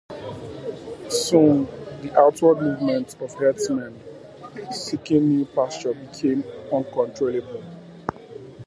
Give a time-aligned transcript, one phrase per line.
[1.09, 1.67] Soon
[2.01, 3.99] the outward movement of herdsmen
[4.71, 6.43] seeking new pastures became
[6.73, 7.63] uncontrollable.